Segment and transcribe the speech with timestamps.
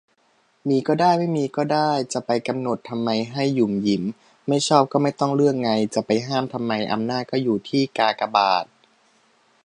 [0.67, 4.03] มีก็ได้ ไม่มีก็ได้ จะไปกำหนดทำไมให้หยุมหยิม
[4.47, 8.65] ไม่ชอบก็ไม่ต้องเลือกไง จะไปห้ามทำไม อำนาจก็อยู่ที่กากบาท